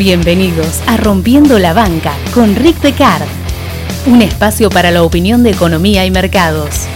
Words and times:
Bienvenidos 0.00 0.80
a 0.86 0.96
Rompiendo 0.96 1.58
la 1.58 1.74
Banca 1.74 2.14
con 2.32 2.56
Rick 2.56 2.80
Decard, 2.80 3.28
un 4.06 4.22
espacio 4.22 4.70
para 4.70 4.90
la 4.90 5.02
opinión 5.02 5.42
de 5.42 5.50
economía 5.50 6.06
y 6.06 6.10
mercados. 6.10 6.86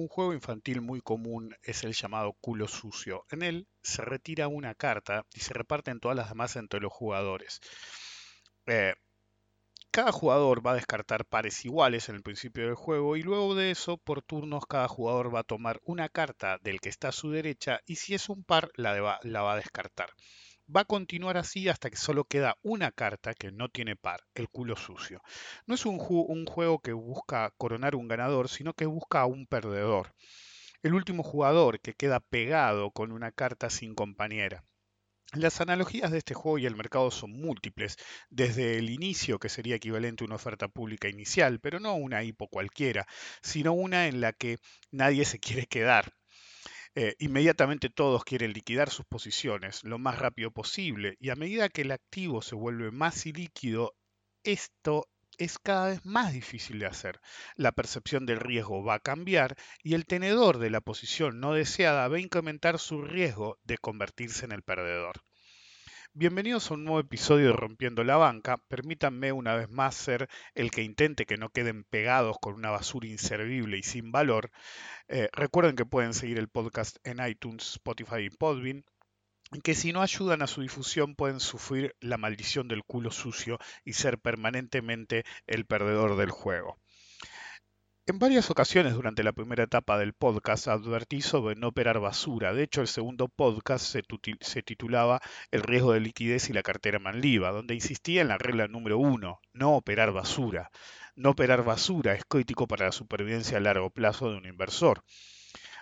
Un 0.00 0.08
juego 0.08 0.32
infantil 0.32 0.80
muy 0.80 1.02
común 1.02 1.54
es 1.62 1.84
el 1.84 1.92
llamado 1.92 2.32
culo 2.40 2.68
sucio. 2.68 3.26
En 3.28 3.42
él 3.42 3.68
se 3.82 4.00
retira 4.00 4.48
una 4.48 4.74
carta 4.74 5.26
y 5.34 5.40
se 5.40 5.52
reparten 5.52 6.00
todas 6.00 6.16
las 6.16 6.30
demás 6.30 6.56
entre 6.56 6.80
los 6.80 6.90
jugadores. 6.90 7.60
Eh, 8.64 8.94
cada 9.90 10.10
jugador 10.10 10.66
va 10.66 10.70
a 10.70 10.76
descartar 10.76 11.26
pares 11.26 11.66
iguales 11.66 12.08
en 12.08 12.14
el 12.14 12.22
principio 12.22 12.64
del 12.64 12.76
juego 12.76 13.18
y 13.18 13.22
luego 13.22 13.54
de 13.54 13.72
eso, 13.72 13.98
por 13.98 14.22
turnos, 14.22 14.64
cada 14.64 14.88
jugador 14.88 15.34
va 15.34 15.40
a 15.40 15.44
tomar 15.44 15.82
una 15.84 16.08
carta 16.08 16.56
del 16.62 16.80
que 16.80 16.88
está 16.88 17.08
a 17.08 17.12
su 17.12 17.30
derecha 17.30 17.82
y 17.84 17.96
si 17.96 18.14
es 18.14 18.30
un 18.30 18.42
par, 18.42 18.70
la, 18.76 18.98
va, 19.02 19.20
la 19.22 19.42
va 19.42 19.52
a 19.52 19.56
descartar. 19.56 20.08
Va 20.74 20.82
a 20.82 20.84
continuar 20.84 21.36
así 21.36 21.68
hasta 21.68 21.90
que 21.90 21.96
solo 21.96 22.24
queda 22.24 22.56
una 22.62 22.92
carta 22.92 23.34
que 23.34 23.50
no 23.50 23.70
tiene 23.70 23.96
par, 23.96 24.20
el 24.34 24.48
culo 24.48 24.76
sucio. 24.76 25.20
No 25.66 25.74
es 25.74 25.84
un, 25.84 25.98
juego 25.98 26.78
que 26.78 26.92
busca 26.92 27.52
coronar 27.56 27.96
un 27.96 28.06
ganador, 28.06 28.48
sino 28.48 28.72
que 28.74 28.86
busca 28.86 29.22
a 29.22 29.26
un 29.26 29.46
perdedor. 29.48 30.14
El 30.84 30.94
último 30.94 31.24
jugador 31.24 31.80
que 31.80 31.94
queda 31.94 32.20
pegado 32.20 32.92
con 32.92 33.10
una 33.10 33.32
carta 33.32 33.68
sin 33.68 33.96
compañera. 33.96 34.64
Las 35.32 35.60
analogías 35.60 36.12
de 36.12 36.18
este 36.18 36.34
juego 36.34 36.58
y 36.58 36.66
el 36.66 36.76
mercado 36.76 37.10
son 37.10 37.32
múltiples, 37.32 37.96
desde 38.28 38.78
el 38.78 38.90
inicio, 38.90 39.40
que 39.40 39.48
sería 39.48 39.74
equivalente 39.74 40.22
a 40.22 40.26
una 40.26 40.36
oferta 40.36 40.68
pública 40.68 41.08
inicial, 41.08 41.58
pero 41.58 41.80
no 41.80 41.94
una 41.96 42.22
hipo 42.22 42.46
cualquiera, 42.46 43.08
sino 43.42 43.72
una 43.72 44.06
en 44.06 44.20
la 44.20 44.32
que 44.32 44.58
nadie 44.92 45.24
se 45.24 45.40
quiere 45.40 45.66
quedar. 45.66 46.14
Eh, 46.94 47.14
inmediatamente 47.18 47.88
todos 47.88 48.24
quieren 48.24 48.52
liquidar 48.52 48.90
sus 48.90 49.06
posiciones 49.06 49.84
lo 49.84 49.98
más 49.98 50.18
rápido 50.18 50.50
posible 50.50 51.16
y 51.20 51.30
a 51.30 51.36
medida 51.36 51.68
que 51.68 51.82
el 51.82 51.92
activo 51.92 52.42
se 52.42 52.56
vuelve 52.56 52.90
más 52.90 53.26
ilíquido, 53.26 53.94
esto 54.44 55.06
es 55.38 55.58
cada 55.58 55.88
vez 55.88 56.04
más 56.04 56.32
difícil 56.32 56.78
de 56.80 56.86
hacer. 56.86 57.20
La 57.56 57.72
percepción 57.72 58.26
del 58.26 58.40
riesgo 58.40 58.84
va 58.84 58.94
a 58.94 59.00
cambiar 59.00 59.56
y 59.82 59.94
el 59.94 60.04
tenedor 60.04 60.58
de 60.58 60.70
la 60.70 60.80
posición 60.80 61.40
no 61.40 61.54
deseada 61.54 62.08
va 62.08 62.16
a 62.16 62.20
incrementar 62.20 62.78
su 62.78 63.02
riesgo 63.02 63.58
de 63.64 63.78
convertirse 63.78 64.44
en 64.44 64.52
el 64.52 64.62
perdedor. 64.62 65.22
Bienvenidos 66.12 66.70
a 66.70 66.74
un 66.74 66.84
nuevo 66.84 66.98
episodio 66.98 67.46
de 67.46 67.52
Rompiendo 67.52 68.02
la 68.02 68.16
Banca. 68.16 68.56
Permítanme 68.56 69.30
una 69.30 69.54
vez 69.54 69.70
más 69.70 69.94
ser 69.94 70.28
el 70.54 70.72
que 70.72 70.82
intente 70.82 71.24
que 71.24 71.36
no 71.36 71.50
queden 71.50 71.84
pegados 71.84 72.36
con 72.40 72.54
una 72.54 72.70
basura 72.70 73.06
inservible 73.06 73.78
y 73.78 73.84
sin 73.84 74.10
valor. 74.10 74.50
Eh, 75.06 75.28
recuerden 75.32 75.76
que 75.76 75.86
pueden 75.86 76.12
seguir 76.12 76.38
el 76.38 76.48
podcast 76.48 76.96
en 77.04 77.24
iTunes, 77.24 77.74
Spotify 77.74 78.22
y 78.22 78.30
Podbean 78.30 78.84
que 79.62 79.74
si 79.74 79.92
no 79.92 80.02
ayudan 80.02 80.42
a 80.42 80.46
su 80.46 80.62
difusión 80.62 81.14
pueden 81.14 81.38
sufrir 81.40 81.96
la 82.00 82.18
maldición 82.18 82.66
del 82.66 82.84
culo 82.84 83.10
sucio 83.10 83.58
y 83.84 83.92
ser 83.92 84.18
permanentemente 84.18 85.24
el 85.46 85.64
perdedor 85.64 86.16
del 86.16 86.30
juego. 86.30 86.78
En 88.10 88.18
varias 88.18 88.50
ocasiones 88.50 88.94
durante 88.94 89.22
la 89.22 89.32
primera 89.32 89.62
etapa 89.62 89.96
del 89.96 90.14
podcast 90.14 90.66
advertí 90.66 91.22
sobre 91.22 91.54
no 91.54 91.68
operar 91.68 92.00
basura. 92.00 92.52
De 92.52 92.64
hecho, 92.64 92.80
el 92.80 92.88
segundo 92.88 93.28
podcast 93.28 93.86
se, 93.86 94.62
titulaba 94.64 95.20
El 95.52 95.62
riesgo 95.62 95.92
de 95.92 96.00
liquidez 96.00 96.50
y 96.50 96.52
la 96.52 96.64
cartera 96.64 96.98
manliva, 96.98 97.52
donde 97.52 97.76
insistía 97.76 98.22
en 98.22 98.26
la 98.26 98.36
regla 98.36 98.66
número 98.66 98.98
uno, 98.98 99.38
no 99.52 99.76
operar 99.76 100.10
basura. 100.10 100.72
No 101.14 101.30
operar 101.30 101.62
basura 101.62 102.14
es 102.14 102.24
crítico 102.24 102.66
para 102.66 102.86
la 102.86 102.92
supervivencia 102.92 103.58
a 103.58 103.60
largo 103.60 103.90
plazo 103.90 104.28
de 104.28 104.38
un 104.38 104.46
inversor. 104.46 105.04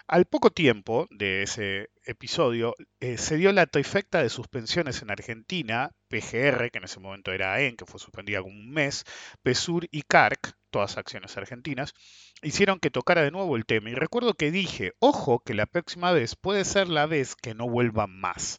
Al 0.06 0.27
poco 0.27 0.50
tiempo 0.50 1.06
de 1.10 1.45
ese 1.45 1.89
episodio, 2.05 2.75
eh, 3.00 3.16
se 3.16 3.39
dio 3.39 3.53
la 3.53 3.65
trifecta 3.65 4.22
de 4.22 4.28
suspensiones 4.28 5.00
en 5.00 5.10
Argentina, 5.10 5.93
PGR, 6.09 6.71
que 6.71 6.77
en 6.77 6.84
ese 6.84 7.00
momento 7.00 7.33
era 7.33 7.55
AEN, 7.55 7.77
que 7.77 7.87
fue 7.87 7.99
suspendida 7.99 8.43
como 8.43 8.55
un 8.55 8.71
mes, 8.71 9.05
PESUR 9.43 9.89
y 9.91 10.03
CARC, 10.03 10.58
todas 10.71 10.97
acciones 10.97 11.37
argentinas, 11.37 11.95
hicieron 12.43 12.79
que 12.81 12.91
tocara 12.91 13.23
de 13.23 13.31
nuevo 13.31 13.56
el 13.56 13.67
tema. 13.67 13.91
Y 13.91 13.95
recuerdo 13.95 14.34
que 14.34 14.51
dije, 14.51 14.93
ojo, 14.99 15.41
que 15.41 15.55
la 15.55 15.67
próxima 15.67 16.12
vez 16.12 16.37
puede 16.37 16.65
ser 16.65 16.89
la 16.89 17.06
vez 17.06 17.34
que 17.37 17.55
no 17.55 17.69
vuelvan 17.69 18.19
más. 18.19 18.59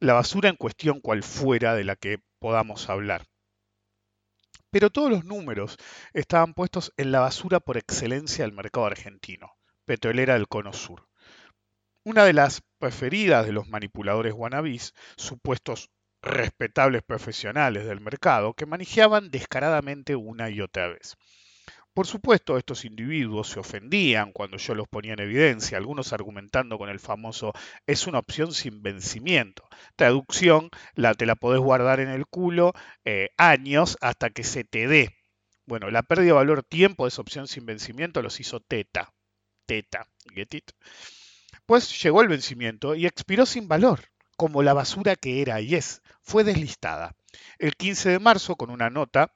La 0.00 0.14
basura 0.14 0.48
en 0.48 0.56
cuestión 0.56 1.00
cual 1.00 1.22
fuera 1.22 1.74
de 1.74 1.84
la 1.84 1.96
que 1.96 2.18
podamos 2.38 2.88
hablar. 2.88 3.26
Pero 4.70 4.90
todos 4.90 5.10
los 5.10 5.24
números 5.24 5.76
estaban 6.12 6.54
puestos 6.54 6.92
en 6.96 7.12
la 7.12 7.20
basura 7.20 7.60
por 7.60 7.76
excelencia 7.76 8.44
del 8.44 8.54
mercado 8.54 8.86
argentino 8.86 9.52
petrolera 9.84 10.34
del 10.34 10.48
Cono 10.48 10.72
Sur. 10.72 11.08
Una 12.04 12.24
de 12.24 12.32
las 12.32 12.62
preferidas 12.78 13.46
de 13.46 13.52
los 13.52 13.68
manipuladores 13.68 14.32
wannabis, 14.34 14.94
supuestos 15.16 15.90
respetables 16.20 17.02
profesionales 17.02 17.84
del 17.84 18.00
mercado, 18.00 18.54
que 18.54 18.66
manejaban 18.66 19.30
descaradamente 19.30 20.16
una 20.16 20.50
y 20.50 20.60
otra 20.60 20.88
vez. 20.88 21.16
Por 21.94 22.06
supuesto, 22.06 22.56
estos 22.56 22.84
individuos 22.84 23.48
se 23.48 23.60
ofendían 23.60 24.32
cuando 24.32 24.56
yo 24.56 24.74
los 24.74 24.88
ponía 24.88 25.12
en 25.12 25.20
evidencia, 25.20 25.76
algunos 25.76 26.12
argumentando 26.12 26.78
con 26.78 26.88
el 26.88 27.00
famoso 27.00 27.52
es 27.86 28.06
una 28.06 28.18
opción 28.18 28.52
sin 28.52 28.82
vencimiento. 28.82 29.68
Traducción, 29.96 30.70
la 30.94 31.14
te 31.14 31.26
la 31.26 31.36
podés 31.36 31.60
guardar 31.60 32.00
en 32.00 32.08
el 32.08 32.26
culo 32.26 32.72
eh, 33.04 33.30
años 33.36 33.98
hasta 34.00 34.30
que 34.30 34.44
se 34.44 34.64
te 34.64 34.88
dé. 34.88 35.16
Bueno, 35.66 35.90
la 35.90 36.02
pérdida 36.02 36.28
de 36.28 36.32
valor 36.32 36.62
tiempo 36.62 37.04
de 37.04 37.08
esa 37.08 37.22
opción 37.22 37.46
sin 37.46 37.66
vencimiento 37.66 38.22
los 38.22 38.40
hizo 38.40 38.60
teta 38.60 39.12
teta, 39.66 40.06
get 40.34 40.54
it? 40.54 40.70
Pues 41.66 42.02
llegó 42.02 42.22
el 42.22 42.28
vencimiento 42.28 42.94
y 42.94 43.06
expiró 43.06 43.46
sin 43.46 43.68
valor, 43.68 44.10
como 44.36 44.62
la 44.62 44.74
basura 44.74 45.16
que 45.16 45.40
era 45.40 45.60
y 45.60 45.74
es. 45.74 46.02
Fue 46.20 46.44
deslistada. 46.44 47.14
El 47.58 47.74
15 47.74 48.10
de 48.10 48.18
marzo, 48.18 48.56
con 48.56 48.70
una 48.70 48.90
nota, 48.90 49.34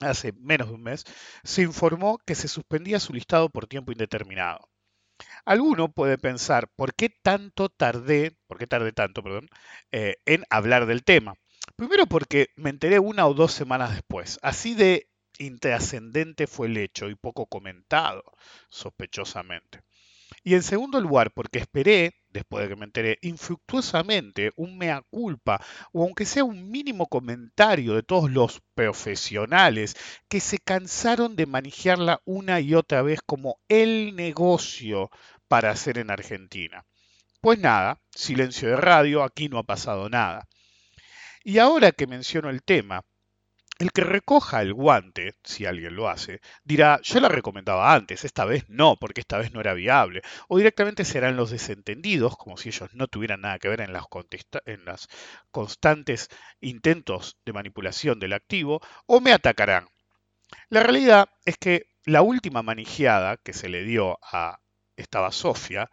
hace 0.00 0.32
menos 0.32 0.68
de 0.68 0.74
un 0.74 0.82
mes, 0.82 1.04
se 1.44 1.62
informó 1.62 2.18
que 2.18 2.34
se 2.34 2.48
suspendía 2.48 3.00
su 3.00 3.12
listado 3.12 3.50
por 3.50 3.66
tiempo 3.66 3.92
indeterminado. 3.92 4.68
Alguno 5.44 5.92
puede 5.92 6.18
pensar, 6.18 6.68
¿por 6.76 6.94
qué 6.94 7.10
tanto 7.10 7.68
tardé, 7.68 8.36
por 8.46 8.58
qué 8.58 8.66
tanto, 8.66 9.22
perdón, 9.22 9.48
eh, 9.92 10.16
en 10.26 10.44
hablar 10.50 10.86
del 10.86 11.04
tema? 11.04 11.34
Primero 11.76 12.06
porque 12.06 12.48
me 12.56 12.70
enteré 12.70 12.98
una 12.98 13.26
o 13.26 13.34
dos 13.34 13.52
semanas 13.52 13.92
después. 13.92 14.38
Así 14.42 14.74
de 14.74 15.08
intrascendente 15.38 16.46
fue 16.46 16.68
el 16.68 16.76
hecho 16.76 17.08
y 17.08 17.14
poco 17.14 17.46
comentado, 17.46 18.24
sospechosamente. 18.68 19.82
Y 20.42 20.54
en 20.54 20.62
segundo 20.62 21.00
lugar, 21.00 21.32
porque 21.32 21.58
esperé, 21.58 22.14
después 22.30 22.64
de 22.64 22.70
que 22.70 22.76
me 22.76 22.84
enteré, 22.84 23.18
infructuosamente 23.22 24.52
un 24.56 24.78
mea 24.78 25.02
culpa 25.10 25.60
o 25.92 26.04
aunque 26.04 26.24
sea 26.24 26.44
un 26.44 26.70
mínimo 26.70 27.06
comentario 27.06 27.94
de 27.94 28.02
todos 28.02 28.30
los 28.30 28.62
profesionales 28.74 29.96
que 30.28 30.40
se 30.40 30.58
cansaron 30.58 31.36
de 31.36 31.46
manejarla 31.46 32.20
una 32.24 32.60
y 32.60 32.74
otra 32.74 33.02
vez 33.02 33.20
como 33.24 33.58
el 33.68 34.14
negocio 34.16 35.10
para 35.48 35.70
hacer 35.70 35.98
en 35.98 36.10
Argentina. 36.10 36.84
Pues 37.40 37.58
nada, 37.58 38.00
silencio 38.14 38.68
de 38.68 38.76
radio, 38.76 39.22
aquí 39.22 39.48
no 39.48 39.58
ha 39.58 39.62
pasado 39.62 40.08
nada. 40.08 40.46
Y 41.42 41.58
ahora 41.58 41.92
que 41.92 42.06
menciono 42.06 42.50
el 42.50 42.62
tema, 42.62 43.02
el 43.80 43.92
que 43.92 44.04
recoja 44.04 44.60
el 44.60 44.74
guante, 44.74 45.36
si 45.42 45.64
alguien 45.64 45.96
lo 45.96 46.10
hace, 46.10 46.40
dirá, 46.64 47.00
yo 47.02 47.18
la 47.18 47.28
recomendaba 47.28 47.94
antes, 47.94 48.26
esta 48.26 48.44
vez 48.44 48.68
no, 48.68 48.96
porque 48.96 49.22
esta 49.22 49.38
vez 49.38 49.52
no 49.52 49.60
era 49.60 49.72
viable. 49.72 50.20
O 50.48 50.58
directamente 50.58 51.06
serán 51.06 51.36
los 51.36 51.50
desentendidos, 51.50 52.36
como 52.36 52.58
si 52.58 52.68
ellos 52.68 52.90
no 52.92 53.08
tuvieran 53.08 53.40
nada 53.40 53.58
que 53.58 53.70
ver 53.70 53.80
en 53.80 53.94
las, 53.94 55.08
constantes 55.50 56.28
intentos 56.60 57.38
de 57.46 57.54
manipulación 57.54 58.20
del 58.20 58.34
activo, 58.34 58.82
o 59.06 59.20
me 59.20 59.32
atacarán. 59.32 59.88
La 60.68 60.82
realidad 60.82 61.30
es 61.46 61.56
que 61.56 61.86
la 62.04 62.20
última 62.20 62.62
manijeada 62.62 63.38
que 63.38 63.54
se 63.54 63.70
le 63.70 63.82
dio 63.84 64.18
a 64.22 64.60
esta 64.96 65.32
Sofia 65.32 65.88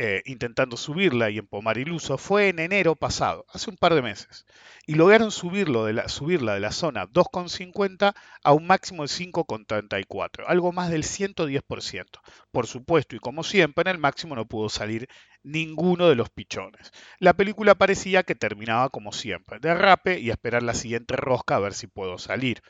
eh, 0.00 0.22
intentando 0.26 0.76
subirla 0.76 1.28
y 1.28 1.38
empomar 1.38 1.76
iluso 1.76 2.18
fue 2.18 2.50
en 2.50 2.60
enero 2.60 2.94
pasado, 2.94 3.44
hace 3.52 3.68
un 3.68 3.76
par 3.76 3.94
de 3.94 4.02
meses, 4.02 4.46
y 4.86 4.94
lograron 4.94 5.32
subirlo 5.32 5.84
de 5.84 5.92
la, 5.92 6.08
subirla 6.08 6.54
de 6.54 6.60
la 6.60 6.70
zona 6.70 7.08
2,50 7.08 8.14
a 8.44 8.52
un 8.52 8.66
máximo 8.68 9.02
de 9.02 9.08
5,34, 9.08 10.44
algo 10.46 10.70
más 10.70 10.90
del 10.90 11.02
110%. 11.02 12.04
Por 12.52 12.68
supuesto, 12.68 13.16
y 13.16 13.18
como 13.18 13.42
siempre, 13.42 13.82
en 13.82 13.88
el 13.88 13.98
máximo 13.98 14.36
no 14.36 14.46
pudo 14.46 14.68
salir 14.68 15.08
ninguno 15.42 16.08
de 16.08 16.14
los 16.14 16.30
pichones. 16.30 16.92
La 17.18 17.34
película 17.34 17.74
parecía 17.74 18.22
que 18.22 18.36
terminaba 18.36 18.90
como 18.90 19.10
siempre, 19.10 19.58
de 19.58 19.74
rape 19.74 20.20
y 20.20 20.30
esperar 20.30 20.62
la 20.62 20.74
siguiente 20.74 21.16
rosca 21.16 21.56
a 21.56 21.60
ver 21.60 21.74
si 21.74 21.88
puedo 21.88 22.18
salir. 22.18 22.62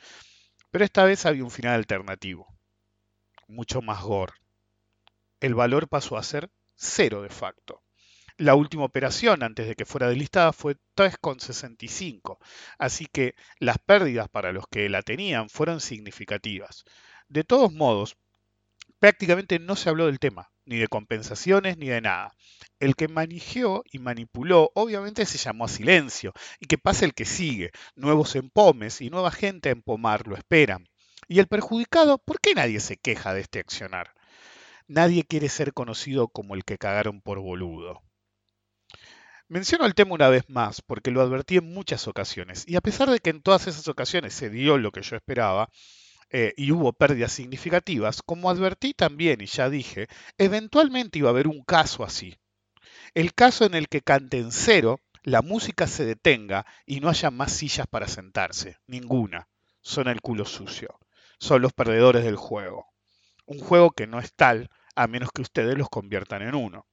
Pero 0.70 0.82
esta 0.82 1.04
vez 1.04 1.26
había 1.26 1.44
un 1.44 1.50
final 1.50 1.74
alternativo, 1.74 2.46
mucho 3.48 3.82
más 3.82 4.02
gore. 4.02 4.32
El 5.40 5.54
valor 5.54 5.88
pasó 5.88 6.16
a 6.16 6.22
ser 6.22 6.50
cero 6.78 7.22
de 7.22 7.28
facto. 7.28 7.82
La 8.36 8.54
última 8.54 8.84
operación 8.84 9.42
antes 9.42 9.66
de 9.66 9.74
que 9.74 9.84
fuera 9.84 10.08
delistada 10.08 10.52
fue 10.52 10.76
3,65, 10.96 12.38
así 12.78 13.06
que 13.06 13.34
las 13.58 13.78
pérdidas 13.78 14.28
para 14.28 14.52
los 14.52 14.64
que 14.68 14.88
la 14.88 15.02
tenían 15.02 15.48
fueron 15.48 15.80
significativas. 15.80 16.84
De 17.28 17.42
todos 17.42 17.72
modos, 17.72 18.16
prácticamente 19.00 19.58
no 19.58 19.74
se 19.74 19.88
habló 19.88 20.06
del 20.06 20.20
tema, 20.20 20.52
ni 20.66 20.76
de 20.76 20.86
compensaciones 20.86 21.78
ni 21.78 21.88
de 21.88 22.00
nada. 22.00 22.32
El 22.78 22.94
que 22.94 23.08
manejó 23.08 23.82
y 23.90 23.98
manipuló 23.98 24.70
obviamente 24.74 25.26
se 25.26 25.38
llamó 25.38 25.64
a 25.64 25.68
silencio, 25.68 26.32
y 26.60 26.66
que 26.66 26.78
pase 26.78 27.06
el 27.06 27.14
que 27.14 27.24
sigue, 27.24 27.72
nuevos 27.96 28.36
empomes 28.36 29.00
y 29.00 29.10
nueva 29.10 29.32
gente 29.32 29.70
a 29.70 29.72
empomar 29.72 30.28
lo 30.28 30.36
esperan. 30.36 30.86
Y 31.26 31.40
el 31.40 31.48
perjudicado, 31.48 32.18
¿por 32.18 32.40
qué 32.40 32.54
nadie 32.54 32.78
se 32.78 32.98
queja 32.98 33.34
de 33.34 33.40
este 33.40 33.58
accionar? 33.58 34.14
Nadie 34.88 35.24
quiere 35.24 35.50
ser 35.50 35.74
conocido 35.74 36.28
como 36.28 36.54
el 36.54 36.64
que 36.64 36.78
cagaron 36.78 37.20
por 37.20 37.40
boludo. 37.40 38.02
Menciono 39.46 39.84
el 39.84 39.94
tema 39.94 40.14
una 40.14 40.30
vez 40.30 40.48
más 40.48 40.80
porque 40.80 41.10
lo 41.10 41.20
advertí 41.20 41.58
en 41.58 41.72
muchas 41.72 42.08
ocasiones 42.08 42.64
y 42.66 42.76
a 42.76 42.80
pesar 42.80 43.10
de 43.10 43.20
que 43.20 43.28
en 43.28 43.42
todas 43.42 43.66
esas 43.66 43.86
ocasiones 43.88 44.32
se 44.32 44.48
dio 44.48 44.78
lo 44.78 44.90
que 44.90 45.02
yo 45.02 45.16
esperaba 45.16 45.68
eh, 46.30 46.54
y 46.56 46.72
hubo 46.72 46.94
pérdidas 46.94 47.32
significativas, 47.32 48.22
como 48.22 48.48
advertí 48.48 48.94
también 48.94 49.42
y 49.42 49.46
ya 49.46 49.68
dije, 49.68 50.08
eventualmente 50.38 51.18
iba 51.18 51.28
a 51.28 51.32
haber 51.32 51.48
un 51.48 51.62
caso 51.64 52.02
así. 52.02 52.38
El 53.12 53.34
caso 53.34 53.66
en 53.66 53.74
el 53.74 53.88
que 53.88 54.00
canten 54.00 54.52
cero, 54.52 55.00
la 55.22 55.42
música 55.42 55.86
se 55.86 56.06
detenga 56.06 56.64
y 56.86 57.00
no 57.00 57.10
haya 57.10 57.30
más 57.30 57.52
sillas 57.52 57.86
para 57.86 58.08
sentarse, 58.08 58.78
ninguna. 58.86 59.48
Son 59.82 60.08
el 60.08 60.22
culo 60.22 60.46
sucio. 60.46 60.98
Son 61.38 61.60
los 61.60 61.74
perdedores 61.74 62.24
del 62.24 62.36
juego. 62.36 62.86
Un 63.48 63.58
juego 63.60 63.90
que 63.90 64.06
no 64.06 64.20
es 64.20 64.34
tal 64.34 64.68
a 64.94 65.06
menos 65.06 65.30
que 65.32 65.40
ustedes 65.40 65.76
los 65.78 65.88
conviertan 65.88 66.42
en 66.42 66.54
uno. 66.54 66.86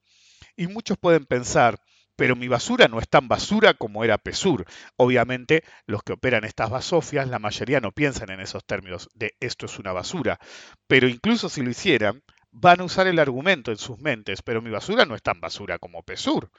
Y 0.56 0.68
muchos 0.68 0.98
pueden 0.98 1.26
pensar, 1.26 1.80
pero 2.16 2.38
mi 2.38 2.48
basura 2.48 2.88
no 2.88 3.00
es 3.00 3.10
tan 3.10 3.28
basura 3.28 3.74
como 3.74 4.06
era 4.06 4.18
Pesur. 4.18 4.66
Obviamente, 4.96 5.66
los 5.86 6.02
que 6.02 6.14
operan 6.14 6.46
estas 6.46 6.70
basofias, 6.70 7.28
la 7.28 7.40
mayoría 7.40 7.82
no 7.82 7.92
piensan 7.92 8.30
en 8.32 8.40
esos 8.40 8.66
términos 8.66 9.10
de 9.14 9.36
esto 9.42 9.66
es 9.66 9.80
una 9.80 9.92
basura, 9.92 10.40
pero 10.88 11.10
incluso 11.10 11.50
si 11.50 11.62
lo 11.62 11.70
hicieran, 11.70 12.24
van 12.52 12.80
a 12.80 12.86
usar 12.86 13.08
el 13.08 13.20
argumento 13.20 13.72
en 13.72 13.78
sus 13.78 14.00
mentes, 14.00 14.42
pero 14.42 14.62
mi 14.62 14.70
basura 14.70 15.06
no 15.06 15.14
es 15.16 15.22
tan 15.22 15.42
basura 15.42 15.78
como 15.78 16.04
Pesur. 16.04 16.50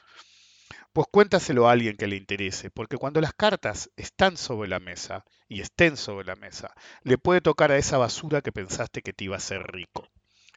Pues 0.97 1.09
cuéntaselo 1.11 1.69
a 1.69 1.73
alguien 1.73 1.99
que 1.99 2.07
le 2.07 2.17
interese, 2.17 2.71
porque 2.71 2.97
cuando 2.97 3.21
las 3.21 3.35
cartas 3.35 3.91
están 3.97 4.39
sobre 4.39 4.67
la 4.67 4.81
mesa 4.81 5.27
y 5.47 5.61
estén 5.61 5.95
sobre 5.99 6.25
la 6.25 6.37
mesa, 6.37 6.73
le 7.03 7.19
puede 7.19 7.43
tocar 7.43 7.71
a 7.71 7.77
esa 7.77 7.99
basura 7.99 8.41
que 8.41 8.51
pensaste 8.51 9.03
que 9.03 9.13
te 9.13 9.25
iba 9.25 9.35
a 9.35 9.37
hacer 9.37 9.63
rico. 9.65 10.09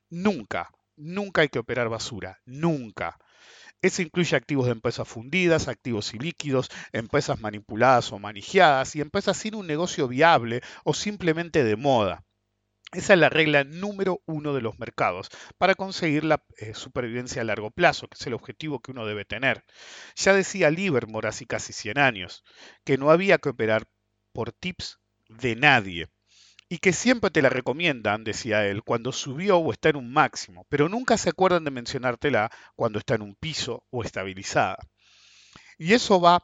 Nunca, 0.10 0.70
nunca 0.96 1.42
hay 1.42 1.50
que 1.50 1.60
operar 1.60 1.90
basura, 1.90 2.40
nunca. 2.46 3.18
Eso 3.82 4.02
incluye 4.02 4.38
activos 4.38 4.68
de 4.68 4.72
empresas 4.72 5.10
fundidas, 5.10 5.68
activos 5.68 6.14
ilíquidos, 6.14 6.70
empresas 6.94 7.42
manipuladas 7.42 8.14
o 8.14 8.18
manijeadas 8.18 8.96
y 8.96 9.02
empresas 9.02 9.36
sin 9.36 9.56
un 9.56 9.68
negocio 9.68 10.08
viable 10.08 10.62
o 10.86 10.94
simplemente 10.94 11.66
de 11.66 11.76
moda. 11.76 12.24
Esa 12.92 13.14
es 13.14 13.20
la 13.20 13.30
regla 13.30 13.64
número 13.64 14.22
uno 14.26 14.54
de 14.54 14.62
los 14.62 14.80
mercados 14.80 15.30
para 15.60 15.76
conseguir 15.76 16.24
la 16.24 16.44
eh, 16.58 16.74
supervivencia 16.74 17.42
a 17.42 17.46
largo 17.46 17.70
plazo, 17.70 18.08
que 18.08 18.18
es 18.20 18.26
el 18.26 18.34
objetivo 18.34 18.80
que 18.80 18.92
uno 18.92 19.06
debe 19.06 19.26
tener. 19.26 19.64
Ya 20.16 20.34
decía 20.34 20.72
Livermore 20.72 21.28
hace 21.28 21.46
casi 21.46 21.72
100 21.72 22.00
años 22.00 22.44
que 22.84 22.98
no 22.98 23.12
había 23.12 23.38
que 23.38 23.50
operar 23.50 23.88
por 24.34 24.52
tips 24.54 25.00
de 25.28 25.56
nadie 25.56 26.10
y 26.68 26.80
que 26.80 26.94
siempre 26.94 27.30
te 27.32 27.42
la 27.42 27.50
recomiendan, 27.50 28.24
decía 28.24 28.66
él, 28.66 28.84
cuando 28.84 29.12
subió 29.12 29.58
o 29.58 29.72
está 29.72 29.90
en 29.90 29.98
un 29.98 30.12
máximo, 30.12 30.66
pero 30.70 30.90
nunca 30.90 31.18
se 31.18 31.30
acuerdan 31.30 31.66
de 31.66 31.72
mencionártela 31.72 32.52
cuando 32.76 33.00
está 33.00 33.16
en 33.16 33.24
un 33.24 33.36
piso 33.36 33.86
o 33.92 34.04
estabilizada. 34.04 34.78
Y 35.78 35.94
eso 35.94 36.22
va 36.22 36.44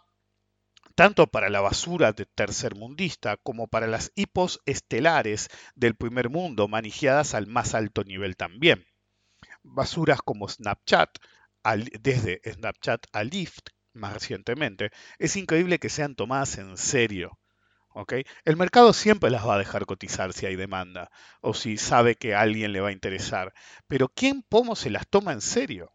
tanto 0.95 1.27
para 1.27 1.49
la 1.49 1.61
basura 1.61 2.13
de 2.13 2.25
tercermundista 2.25 3.37
como 3.37 3.67
para 3.67 3.87
las 3.87 4.11
hipos 4.15 4.61
estelares 4.65 5.49
del 5.75 5.95
primer 5.95 6.29
mundo, 6.29 6.67
manijeadas 6.67 7.35
al 7.35 7.47
más 7.47 7.75
alto 7.75 8.03
nivel 8.03 8.37
también. 8.37 8.85
Basuras 9.63 10.21
como 10.21 10.47
Snapchat, 10.47 11.09
desde 12.01 12.41
Snapchat 12.45 13.05
a 13.11 13.23
Lyft, 13.23 13.69
más 13.93 14.13
recientemente, 14.13 14.91
es 15.19 15.35
increíble 15.35 15.79
que 15.79 15.89
sean 15.89 16.15
tomadas 16.15 16.57
en 16.57 16.77
serio. 16.77 17.37
El 18.43 18.57
mercado 18.57 18.91
siempre 18.91 19.29
las 19.29 19.47
va 19.47 19.55
a 19.55 19.59
dejar 19.59 19.85
cotizar 19.85 20.33
si 20.33 20.45
hay 20.45 20.55
demanda 20.57 21.09
o 21.39 21.53
si 21.53 21.77
sabe 21.77 22.15
que 22.15 22.35
a 22.35 22.41
alguien 22.41 22.73
le 22.73 22.81
va 22.81 22.89
a 22.89 22.93
interesar. 22.93 23.53
Pero 23.87 24.09
¿quién 24.09 24.43
pomo 24.43 24.75
se 24.75 24.89
las 24.89 25.07
toma 25.07 25.31
en 25.31 25.41
serio? 25.41 25.93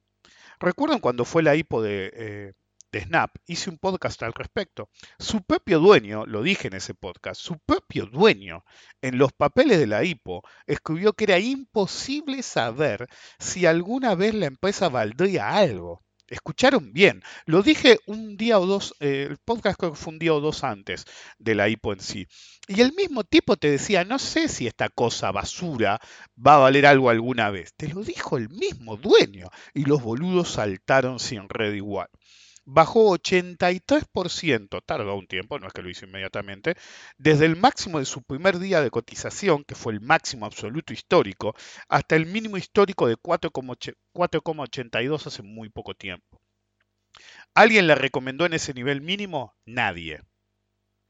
¿Recuerdan 0.58 1.00
cuando 1.00 1.24
fue 1.26 1.42
la 1.42 1.56
hipo 1.56 1.82
de, 1.82 2.10
eh, 2.14 2.52
de 2.92 3.02
Snap? 3.02 3.36
Hice 3.46 3.70
un 3.70 3.78
podcast 3.78 4.22
al 4.22 4.32
respecto. 4.32 4.88
Su 5.18 5.42
propio 5.42 5.78
dueño, 5.78 6.26
lo 6.26 6.42
dije 6.42 6.68
en 6.68 6.74
ese 6.74 6.94
podcast, 6.94 7.40
su 7.40 7.58
propio 7.58 8.06
dueño 8.06 8.64
en 9.00 9.18
los 9.18 9.32
papeles 9.32 9.78
de 9.78 9.86
la 9.86 10.04
hipo 10.04 10.42
escribió 10.66 11.12
que 11.12 11.24
era 11.24 11.38
imposible 11.38 12.42
saber 12.42 13.08
si 13.38 13.66
alguna 13.66 14.14
vez 14.14 14.34
la 14.34 14.46
empresa 14.46 14.88
valdría 14.88 15.56
algo. 15.56 16.02
Escucharon 16.26 16.92
bien. 16.92 17.22
Lo 17.44 17.62
dije 17.62 17.98
un 18.06 18.36
día 18.36 18.60
o 18.60 18.66
dos, 18.66 18.94
eh, 19.00 19.26
el 19.28 19.38
podcast 19.38 19.78
creo 19.78 19.92
que 19.92 19.98
fue 19.98 20.12
un 20.12 20.18
día 20.20 20.32
o 20.32 20.40
dos 20.40 20.62
antes 20.62 21.04
de 21.38 21.56
la 21.56 21.68
hipo 21.68 21.92
en 21.92 21.98
sí. 22.00 22.28
Y 22.68 22.82
el 22.82 22.92
mismo 22.92 23.24
tipo 23.24 23.56
te 23.56 23.68
decía, 23.68 24.04
no 24.04 24.18
sé 24.20 24.48
si 24.48 24.68
esta 24.68 24.88
cosa 24.90 25.32
basura 25.32 26.00
va 26.36 26.54
a 26.54 26.58
valer 26.58 26.86
algo 26.86 27.10
alguna 27.10 27.50
vez. 27.50 27.74
Te 27.76 27.88
lo 27.88 28.02
dijo 28.02 28.36
el 28.36 28.48
mismo 28.48 28.96
dueño. 28.96 29.48
Y 29.74 29.86
los 29.86 30.02
boludos 30.02 30.52
saltaron 30.52 31.18
sin 31.18 31.48
red 31.48 31.74
igual 31.74 32.08
bajó 32.72 33.10
83%, 33.10 34.80
tardó 34.86 35.16
un 35.16 35.26
tiempo, 35.26 35.58
no 35.58 35.66
es 35.66 35.72
que 35.72 35.82
lo 35.82 35.90
hizo 35.90 36.06
inmediatamente, 36.06 36.76
desde 37.18 37.46
el 37.46 37.56
máximo 37.56 37.98
de 37.98 38.04
su 38.04 38.22
primer 38.22 38.60
día 38.60 38.80
de 38.80 38.90
cotización, 38.90 39.64
que 39.64 39.74
fue 39.74 39.92
el 39.92 40.00
máximo 40.00 40.46
absoluto 40.46 40.92
histórico, 40.92 41.54
hasta 41.88 42.14
el 42.14 42.26
mínimo 42.26 42.56
histórico 42.56 43.08
de 43.08 43.16
4,82 43.16 45.26
hace 45.26 45.42
muy 45.42 45.68
poco 45.68 45.94
tiempo. 45.94 46.40
¿Alguien 47.54 47.88
la 47.88 47.96
recomendó 47.96 48.46
en 48.46 48.54
ese 48.54 48.72
nivel 48.72 49.00
mínimo? 49.00 49.52
Nadie. 49.66 50.20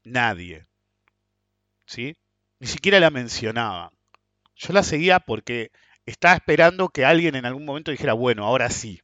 Nadie. 0.03 0.65
¿Sí? 1.85 2.15
Ni 2.59 2.67
siquiera 2.67 2.99
la 2.99 3.11
mencionaba. 3.11 3.91
Yo 4.55 4.73
la 4.73 4.81
seguía 4.81 5.19
porque 5.19 5.71
estaba 6.07 6.33
esperando 6.33 6.89
que 6.89 7.05
alguien 7.05 7.35
en 7.35 7.45
algún 7.45 7.65
momento 7.65 7.91
dijera, 7.91 8.13
bueno, 8.13 8.45
ahora 8.45 8.71
sí, 8.71 8.99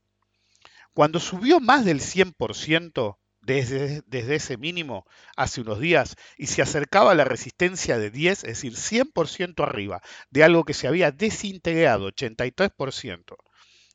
cuando 0.98 1.20
subió 1.20 1.60
más 1.60 1.86
del 1.86 2.00
100% 2.00 3.20
desde, 3.42 4.02
desde 4.08 4.34
ese 4.34 4.58
mínimo 4.58 5.06
hace 5.36 5.62
unos 5.62 5.80
días 5.80 6.16
y 6.40 6.48
se 6.48 6.64
acercaba 6.64 7.12
a 7.12 7.16
la 7.16 7.24
resistencia 7.24 8.00
de 8.00 8.10
10, 8.10 8.46
es 8.46 8.64
decir, 8.64 8.74
100% 8.74 9.64
arriba 9.64 10.02
de 10.32 10.44
algo 10.44 10.64
que 10.64 10.74
se 10.74 10.88
había 10.88 11.12
desintegrado, 11.12 12.10
83%, 12.10 13.36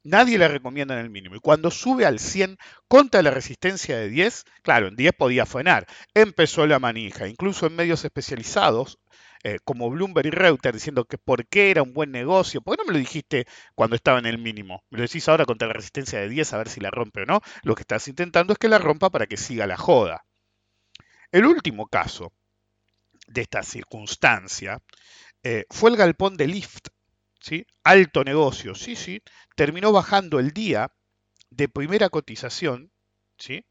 nadie 0.05 0.39
le 0.39 0.47
recomienda 0.47 0.95
en 0.95 1.01
el 1.01 1.11
mínimo. 1.11 1.35
Y 1.35 1.41
cuando 1.41 1.73
sube 1.73 2.07
al 2.07 2.21
100 2.21 2.57
contra 2.87 3.21
la 3.21 3.33
resistencia 3.33 3.97
de 3.97 4.09
10, 4.09 4.45
claro, 4.63 4.87
en 4.87 4.95
10 4.95 5.13
podía 5.15 5.45
frenar. 5.45 5.89
Empezó 6.15 6.69
la 6.69 6.79
manija. 6.79 7.27
Incluso 7.27 7.67
en 7.67 7.75
medios 7.75 8.05
especializados 8.05 9.01
eh, 9.45 9.59
como 9.65 9.91
Bloomberg 9.91 10.27
y 10.27 10.31
Reuters 10.31 10.75
diciendo 10.75 11.05
que 11.05 11.19
por 11.19 11.47
qué 11.47 11.71
era 11.71 11.83
un 11.83 11.93
buen 11.93 12.13
negocio. 12.13 12.61
¿Por 12.61 12.77
qué 12.77 12.83
no 12.83 12.87
me 12.87 12.93
lo 12.93 12.99
dijiste 12.99 13.47
cuando 13.75 13.97
estaba 13.97 14.19
en 14.21 14.27
el 14.27 14.39
mínimo? 14.39 14.85
Me 14.91 14.99
lo 14.99 15.03
decís 15.03 15.29
ahora 15.29 15.45
contra 15.45 15.67
la 15.67 15.75
resistencia 15.75 16.21
de 16.21 16.29
10 16.29 16.53
a 16.53 16.59
ver 16.59 16.69
si 16.69 16.81
la 16.81 16.91
rompe 16.91 17.23
o 17.23 17.27
no. 17.27 17.41
Lo 17.63 17.75
que 17.75 17.83
estás 17.83 18.07
intentando 18.09 18.53
es 18.53 18.59
que 18.59 18.69
la 18.69 18.79
rompa 18.79 19.11
para 19.11 19.27
que 19.27 19.37
siga 19.37 19.67
la 19.67 19.77
joda. 19.77 20.25
El 21.33 21.47
último 21.47 21.87
caso 21.89 22.33
de 23.27 23.43
esta 23.43 23.63
circunstancia 23.63 24.81
eh, 25.43 25.65
fue 25.71 25.91
el 25.91 25.97
galpón 25.97 26.37
de 26.37 26.47
Lyft. 26.47 26.89
¿sí? 27.41 27.67
Alto 27.83 28.23
negocio, 28.23 28.77
sí, 28.77 28.95
sí. 28.95 29.23
Terminó 29.57 29.91
bajando 29.91 30.39
el 30.39 30.53
día 30.53 30.93
de 31.51 31.69
primera 31.69 32.11
cotización. 32.11 32.93
¿sí? 33.39 33.67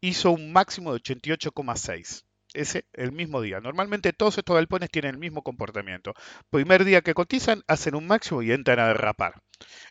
Hizo 0.00 0.30
un 0.30 0.52
máximo 0.52 0.94
de 0.94 1.00
88,6 1.00 2.24
ese 2.54 2.86
el 2.92 3.12
mismo 3.12 3.40
día. 3.40 3.60
Normalmente 3.60 4.12
todos 4.12 4.38
estos 4.38 4.54
galpones 4.54 4.90
tienen 4.90 5.14
el 5.14 5.18
mismo 5.18 5.42
comportamiento. 5.42 6.14
Primer 6.50 6.84
día 6.84 7.02
que 7.02 7.14
cotizan, 7.14 7.62
hacen 7.66 7.94
un 7.94 8.06
máximo 8.06 8.42
y 8.42 8.52
entran 8.52 8.78
a 8.78 8.88
derrapar. 8.88 9.42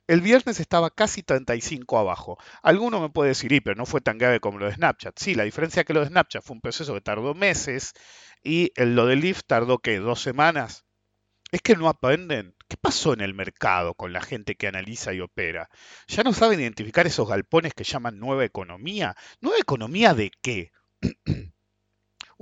El 0.08 0.22
viernes 0.22 0.60
estaba 0.60 0.90
casi 0.90 1.24
35 1.24 1.98
abajo. 1.98 2.38
Alguno 2.62 3.00
me 3.00 3.10
puede 3.10 3.30
decir, 3.30 3.52
y 3.52 3.62
pero 3.62 3.76
no 3.76 3.86
fue 3.86 4.02
tan 4.02 4.18
grave 4.18 4.40
como 4.40 4.60
lo 4.60 4.66
de 4.66 4.76
Snapchat. 4.76 5.18
Sí, 5.18 5.36
la 5.36 5.44
diferencia 5.44 5.82
es 5.82 5.86
que 5.86 5.94
lo 5.94 6.02
de 6.02 6.08
Snapchat 6.08 6.44
fue 6.44 6.56
un 6.56 6.62
proceso 6.62 6.94
que 6.94 7.02
tardó 7.02 7.34
meses 7.34 7.94
y 8.44 8.72
lo 8.76 9.06
de 9.06 9.16
Lyft 9.16 9.46
tardó, 9.48 9.80
¿qué? 9.80 9.98
¿Dos 9.98 10.22
semanas? 10.22 10.86
Es 11.52 11.62
que 11.62 11.76
no 11.76 11.90
aprenden. 11.90 12.56
¿Qué 12.68 12.78
pasó 12.78 13.14
en 13.14 13.22
el 13.22 13.34
mercado 13.34 13.94
con 13.96 14.14
la 14.14 14.22
gente 14.22 14.56
que 14.56 14.68
analiza 14.68 15.14
y 15.14 15.20
opera? 15.20 15.70
¿Ya 16.08 16.24
no 16.24 16.34
saben 16.34 16.62
identificar 16.62 17.06
esos 17.08 17.28
galpones 17.28 17.74
que 17.74 17.84
llaman 17.84 18.20
nueva 18.20 18.46
economía? 18.46 19.16
¿Nueva 19.42 19.58
economía 19.60 20.14
de 20.14 20.32
qué? 20.42 20.72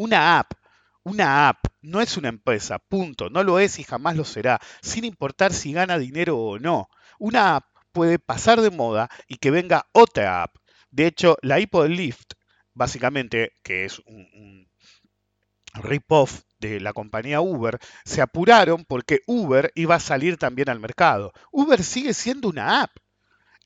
Una 0.05 0.39
app, 0.39 0.53
una 1.03 1.47
app 1.49 1.65
no 1.81 2.01
es 2.01 2.17
una 2.17 2.29
empresa, 2.29 2.79
punto. 2.79 3.29
No 3.29 3.43
lo 3.43 3.59
es 3.59 3.77
y 3.79 3.83
jamás 3.83 4.15
lo 4.15 4.25
será, 4.25 4.59
sin 4.81 5.05
importar 5.05 5.53
si 5.53 5.73
gana 5.73 5.99
dinero 5.99 6.37
o 6.39 6.57
no. 6.57 6.89
Una 7.19 7.55
app 7.57 7.65
puede 7.91 8.17
pasar 8.17 8.61
de 8.61 8.71
moda 8.71 9.09
y 9.27 9.35
que 9.37 9.51
venga 9.51 9.85
otra 9.91 10.41
app. 10.43 10.55
De 10.89 11.05
hecho, 11.05 11.37
la 11.43 11.59
iPod 11.59 11.87
Lift, 11.89 12.33
básicamente, 12.73 13.53
que 13.61 13.85
es 13.85 13.99
un, 13.99 14.27
un 14.33 14.69
rip-off 15.73 16.41
de 16.59 16.79
la 16.79 16.93
compañía 16.93 17.41
Uber, 17.41 17.79
se 18.05 18.21
apuraron 18.21 18.85
porque 18.85 19.21
Uber 19.27 19.71
iba 19.75 19.95
a 19.95 19.99
salir 19.99 20.37
también 20.37 20.69
al 20.69 20.79
mercado. 20.79 21.33
Uber 21.51 21.83
sigue 21.83 22.13
siendo 22.13 22.49
una 22.49 22.81
app. 22.83 22.91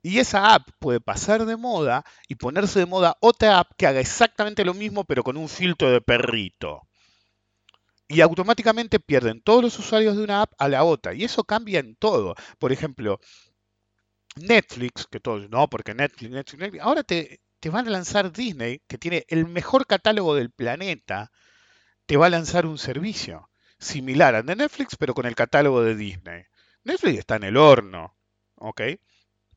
Y 0.03 0.19
esa 0.19 0.53
app 0.53 0.69
puede 0.79 0.99
pasar 0.99 1.45
de 1.45 1.55
moda 1.55 2.03
y 2.27 2.35
ponerse 2.35 2.79
de 2.79 2.85
moda 2.85 3.15
otra 3.21 3.59
app 3.59 3.71
que 3.77 3.87
haga 3.87 4.01
exactamente 4.01 4.65
lo 4.65 4.73
mismo 4.73 5.05
pero 5.05 5.23
con 5.23 5.37
un 5.37 5.47
filtro 5.47 5.89
de 5.89 6.01
perrito. 6.01 6.81
Y 8.09 8.19
automáticamente 8.19 8.99
pierden 8.99 9.41
todos 9.41 9.63
los 9.63 9.79
usuarios 9.79 10.17
de 10.17 10.23
una 10.23 10.41
app 10.41 10.53
a 10.59 10.67
la 10.67 10.83
otra. 10.83 11.13
Y 11.13 11.23
eso 11.23 11.45
cambia 11.45 11.79
en 11.79 11.95
todo. 11.95 12.35
Por 12.59 12.73
ejemplo, 12.73 13.19
Netflix, 14.35 15.07
que 15.07 15.19
todos, 15.19 15.49
no, 15.49 15.69
porque 15.69 15.93
Netflix, 15.93 16.31
Netflix, 16.31 16.59
Netflix. 16.59 16.83
Ahora 16.83 17.03
te, 17.03 17.39
te 17.59 17.69
van 17.69 17.87
a 17.87 17.91
lanzar 17.91 18.31
Disney, 18.31 18.81
que 18.87 18.97
tiene 18.97 19.25
el 19.29 19.47
mejor 19.47 19.87
catálogo 19.87 20.35
del 20.35 20.51
planeta, 20.51 21.31
te 22.05 22.17
va 22.17 22.27
a 22.27 22.29
lanzar 22.29 22.65
un 22.65 22.77
servicio 22.77 23.49
similar 23.79 24.35
al 24.35 24.45
de 24.45 24.55
Netflix, 24.55 24.95
pero 24.97 25.13
con 25.13 25.25
el 25.25 25.35
catálogo 25.35 25.81
de 25.83 25.95
Disney. 25.95 26.43
Netflix 26.83 27.19
está 27.19 27.37
en 27.37 27.43
el 27.43 27.57
horno, 27.57 28.17
¿ok? 28.55 28.81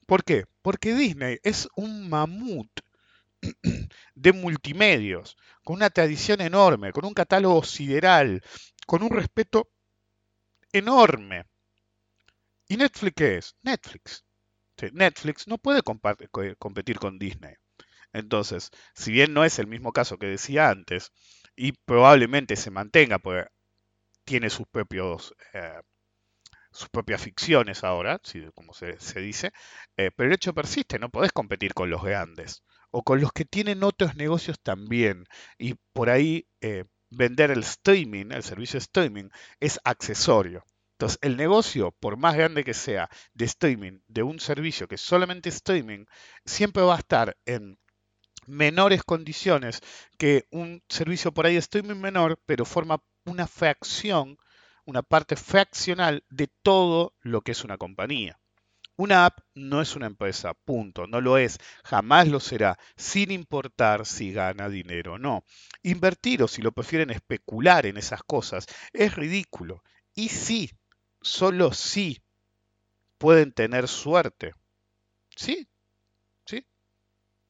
¿Por 0.06 0.24
qué? 0.24 0.44
Porque 0.62 0.94
Disney 0.94 1.38
es 1.42 1.68
un 1.76 2.08
mamut 2.08 2.70
de 4.14 4.32
multimedios, 4.32 5.36
con 5.64 5.76
una 5.76 5.90
tradición 5.90 6.40
enorme, 6.40 6.92
con 6.92 7.04
un 7.04 7.14
catálogo 7.14 7.62
sideral, 7.64 8.42
con 8.86 9.02
un 9.02 9.10
respeto 9.10 9.68
enorme. 10.72 11.44
¿Y 12.68 12.76
Netflix 12.76 13.14
qué 13.16 13.36
es? 13.36 13.56
Netflix. 13.62 14.24
Netflix 14.92 15.48
no 15.48 15.58
puede 15.58 15.82
competir 15.82 16.98
con 16.98 17.18
Disney. 17.18 17.54
Entonces, 18.12 18.70
si 18.94 19.12
bien 19.12 19.34
no 19.34 19.44
es 19.44 19.58
el 19.58 19.66
mismo 19.66 19.92
caso 19.92 20.18
que 20.18 20.26
decía 20.26 20.70
antes, 20.70 21.12
y 21.56 21.72
probablemente 21.72 22.56
se 22.56 22.70
mantenga, 22.70 23.18
porque 23.18 23.48
tiene 24.24 24.50
sus 24.50 24.66
propios 24.68 25.34
eh, 25.54 25.80
sus 26.76 26.88
propias 26.90 27.22
ficciones 27.22 27.84
ahora, 27.84 28.20
como 28.54 28.74
se, 28.74 28.96
dice, 29.20 29.52
eh, 29.96 30.10
pero 30.14 30.28
el 30.28 30.34
hecho 30.34 30.54
persiste, 30.54 30.98
no 30.98 31.08
podés 31.08 31.32
competir 31.32 31.74
con 31.74 31.90
los 31.90 32.02
grandes 32.02 32.62
o 32.90 33.02
con 33.02 33.20
los 33.20 33.32
que 33.32 33.44
tienen 33.44 33.82
otros 33.82 34.14
negocios 34.14 34.60
también 34.62 35.24
y 35.58 35.74
por 35.92 36.10
ahí 36.10 36.46
eh, 36.60 36.84
vender 37.10 37.50
el 37.50 37.60
streaming, 37.60 38.26
el 38.30 38.42
servicio 38.42 38.78
streaming, 38.78 39.28
es 39.58 39.80
accesorio. 39.84 40.64
Entonces, 40.92 41.18
el 41.22 41.36
negocio, 41.36 41.92
por 41.92 42.16
más 42.16 42.36
grande 42.36 42.64
que 42.64 42.74
sea, 42.74 43.08
de 43.34 43.44
streaming, 43.46 44.00
de 44.06 44.22
un 44.22 44.38
servicio 44.40 44.88
que 44.88 44.94
es 44.96 45.00
solamente 45.00 45.48
streaming, 45.48 46.04
siempre 46.44 46.82
va 46.82 46.96
a 46.96 46.98
estar 46.98 47.36
en 47.46 47.78
menores 48.46 49.02
condiciones 49.02 49.80
que 50.18 50.46
un 50.50 50.82
servicio 50.88 51.32
por 51.32 51.46
ahí 51.46 51.56
streaming 51.56 51.96
menor, 51.96 52.38
pero 52.46 52.64
forma 52.64 53.02
una 53.24 53.46
fracción 53.46 54.38
una 54.86 55.02
parte 55.02 55.36
fraccional 55.36 56.24
de 56.30 56.48
todo 56.62 57.14
lo 57.20 57.42
que 57.42 57.52
es 57.52 57.64
una 57.64 57.76
compañía. 57.76 58.38
Una 58.96 59.26
app 59.26 59.40
no 59.54 59.82
es 59.82 59.94
una 59.94 60.06
empresa, 60.06 60.54
punto, 60.54 61.06
no 61.06 61.20
lo 61.20 61.36
es, 61.36 61.58
jamás 61.84 62.28
lo 62.28 62.40
será, 62.40 62.78
sin 62.96 63.30
importar 63.30 64.06
si 64.06 64.32
gana 64.32 64.70
dinero 64.70 65.14
o 65.14 65.18
no. 65.18 65.44
Invertir 65.82 66.42
o 66.42 66.48
si 66.48 66.62
lo 66.62 66.72
prefieren 66.72 67.10
especular 67.10 67.84
en 67.84 67.98
esas 67.98 68.22
cosas 68.22 68.66
es 68.94 69.14
ridículo. 69.14 69.82
Y 70.14 70.30
sí, 70.30 70.70
solo 71.20 71.72
sí 71.74 72.22
pueden 73.18 73.52
tener 73.52 73.88
suerte. 73.88 74.54
Sí, 75.36 75.68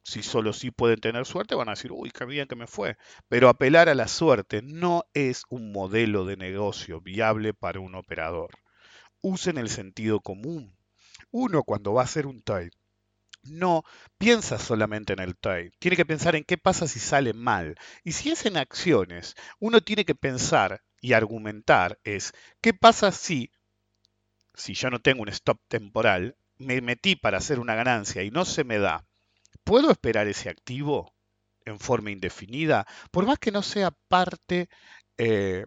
si 0.07 0.23
solo 0.23 0.53
sí 0.53 0.71
pueden 0.71 1.01
tener 1.01 1.25
suerte, 1.25 1.53
van 1.55 1.67
a 1.67 1.73
decir, 1.73 1.91
uy, 1.91 2.11
qué 2.11 2.25
bien 2.25 2.47
que 2.47 2.55
me 2.55 2.65
fue. 2.67 2.97
Pero 3.27 3.49
apelar 3.49 3.89
a 3.89 3.95
la 3.95 4.07
suerte 4.07 4.61
no 4.63 5.03
es 5.13 5.43
un 5.49 5.71
modelo 5.73 6.25
de 6.25 6.37
negocio 6.37 7.01
viable 7.01 7.53
para 7.53 7.81
un 7.81 7.93
operador. 7.95 8.51
Usen 9.21 9.57
el 9.57 9.69
sentido 9.69 10.21
común. 10.21 10.77
Uno 11.31 11.63
cuando 11.63 11.93
va 11.93 12.01
a 12.03 12.05
hacer 12.05 12.27
un 12.27 12.41
trade 12.43 12.71
no 13.43 13.83
piensa 14.17 14.59
solamente 14.59 15.13
en 15.13 15.19
el 15.19 15.35
trade, 15.37 15.71
tiene 15.79 15.97
que 15.97 16.05
pensar 16.05 16.35
en 16.35 16.43
qué 16.43 16.57
pasa 16.57 16.87
si 16.87 16.99
sale 16.99 17.33
mal. 17.33 17.75
Y 18.03 18.11
si 18.13 18.29
es 18.31 18.45
en 18.45 18.57
acciones, 18.57 19.35
uno 19.59 19.81
tiene 19.81 20.05
que 20.05 20.15
pensar 20.15 20.83
y 21.01 21.13
argumentar 21.13 21.99
es 22.03 22.33
qué 22.61 22.73
pasa 22.73 23.11
si, 23.11 23.51
si 24.55 24.73
yo 24.73 24.89
no 24.89 24.99
tengo 24.99 25.21
un 25.21 25.29
stop 25.29 25.57
temporal, 25.69 26.35
me 26.57 26.81
metí 26.81 27.15
para 27.15 27.37
hacer 27.37 27.59
una 27.59 27.75
ganancia 27.75 28.23
y 28.23 28.29
no 28.31 28.43
se 28.43 28.65
me 28.65 28.77
da. 28.77 29.05
¿Puedo 29.67 29.91
esperar 29.91 30.29
ese 30.29 30.49
activo 30.49 31.13
en 31.65 31.77
forma 31.77 32.09
indefinida? 32.09 32.87
Por 33.11 33.25
más 33.25 33.37
que 33.37 33.51
no 33.51 33.61
sea 33.61 33.91
parte 34.07 34.69
eh, 35.17 35.65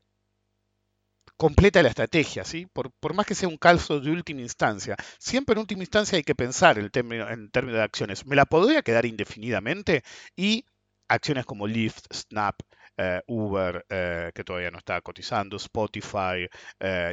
completa 1.37 1.81
de 1.81 1.83
la 1.83 1.91
estrategia, 1.91 2.45
¿sí? 2.45 2.65
Por, 2.65 3.13
más 3.13 3.27
que 3.27 3.35
sea 3.35 3.51
un 3.51 3.59
calzo 3.59 4.01
de 4.01 4.11
última 4.11 4.41
instancia. 4.41 4.97
Siempre 5.19 5.53
en 5.53 5.59
última 5.59 5.83
instancia 5.83 6.17
hay 6.17 6.23
que 6.23 6.35
pensar 6.35 6.79
en 6.79 6.91
términos 6.91 7.29
de 7.53 7.83
acciones. 7.83 8.25
¿Me 8.25 8.37
la 8.37 8.47
podría 8.47 8.81
quedar 8.81 9.05
indefinidamente? 9.05 10.03
Y 10.35 10.65
acciones 11.07 11.45
como 11.45 11.67
Lyft, 11.67 12.07
Snap, 12.11 12.59
eh, 12.97 13.21
Uber, 13.27 13.85
eh, 13.91 14.33
que 14.35 14.45
todavía 14.45 14.71
no 14.71 14.79
está 14.79 15.03
cotizando, 15.03 15.59
Spotify, 15.59 16.49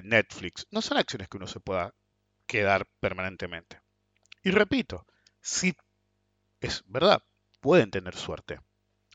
Netflix, 0.04 0.66
no 0.72 0.82
son 0.82 1.00
acciones 1.00 1.28
que 1.28 1.36
uno 1.36 1.48
se 1.48 1.60
pueda 1.60 1.94
quedar 2.46 2.88
permanentemente. 3.02 3.82
Y 4.42 4.52
repito, 4.52 5.06
si 5.42 5.76
es 6.62 6.84
verdad, 6.88 7.22
pueden 7.60 7.92
tener 7.92 8.16
suerte, 8.16 8.60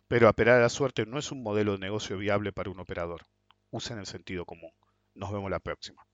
pero 0.08 0.28
apelar 0.28 0.58
a 0.58 0.62
la 0.62 0.68
suerte 0.68 1.06
no 1.06 1.18
es 1.18 1.32
un 1.32 1.42
modelo 1.42 1.72
de 1.72 1.78
negocio 1.78 2.18
viable 2.18 2.52
para 2.52 2.70
un 2.70 2.80
operador. 2.80 3.22
Usen 3.70 3.98
el 3.98 4.06
sentido 4.06 4.44
común. 4.44 4.72
Nos 5.14 5.32
vemos 5.32 5.50
la 5.50 5.60
próxima. 5.60 6.06